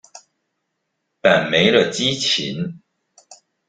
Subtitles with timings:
[1.21, 2.81] 但沒了激情